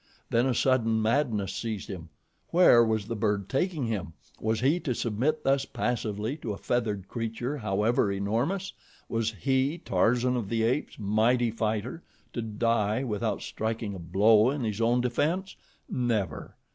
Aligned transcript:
Then 0.31 0.47
a 0.47 0.55
sudden 0.55 0.99
madness 0.99 1.53
seized 1.53 1.87
him. 1.87 2.09
Where 2.49 2.83
was 2.83 3.05
the 3.05 3.15
bird 3.15 3.47
taking 3.47 3.85
him? 3.85 4.13
Was 4.39 4.61
he 4.61 4.79
to 4.79 4.95
submit 4.95 5.43
thus 5.43 5.63
passively 5.65 6.37
to 6.37 6.53
a 6.53 6.57
feathered 6.57 7.07
creature 7.07 7.57
however 7.57 8.11
enormous? 8.11 8.73
Was 9.07 9.31
he, 9.33 9.77
Tarzan 9.77 10.35
of 10.35 10.49
the 10.49 10.63
Apes, 10.63 10.95
mighty 10.97 11.51
fighter, 11.51 12.01
to 12.33 12.41
die 12.41 13.03
without 13.03 13.43
striking 13.43 13.93
a 13.93 13.99
blow 13.99 14.49
in 14.49 14.63
his 14.63 14.81
own 14.81 15.01
defense? 15.01 15.55
Never! 15.87 16.55